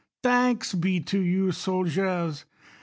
[0.23, 2.45] Tiianks be to you, soldiers.